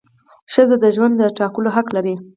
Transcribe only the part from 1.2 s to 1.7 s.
ټاکلو